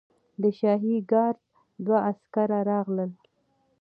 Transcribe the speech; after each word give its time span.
د 0.41 0.43
شاهي 0.59 0.95
ګارډ 1.11 1.37
دوه 1.85 1.97
عسکر 2.09 2.49
راغلل. 2.69 3.11